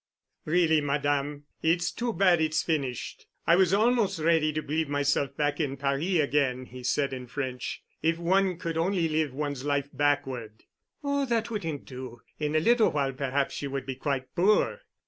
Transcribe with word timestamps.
"Really, 0.45 0.81
madame, 0.81 1.43
it's 1.61 1.91
too 1.91 2.11
bad 2.11 2.41
it's 2.41 2.63
finished. 2.63 3.27
I 3.45 3.55
was 3.55 3.71
almost 3.71 4.17
ready 4.17 4.51
to 4.53 4.61
believe 4.63 4.89
myself 4.89 5.37
back 5.37 5.59
in 5.59 5.77
Paris 5.77 6.17
again," 6.17 6.65
he 6.65 6.81
said 6.81 7.13
in 7.13 7.27
French. 7.27 7.83
"If 8.01 8.17
one 8.17 8.57
could 8.57 8.77
only 8.79 9.07
live 9.07 9.31
one's 9.31 9.63
life 9.63 9.89
backward!" 9.93 10.63
"Oh, 11.03 11.27
that 11.27 11.51
wouldn't 11.51 11.85
do—in 11.85 12.55
a 12.55 12.59
little 12.59 12.89
while 12.91 13.13
perhaps 13.13 13.61
you 13.61 13.69
would 13.69 13.85
be 13.85 13.93
quite 13.93 14.33
poor." 14.35 14.81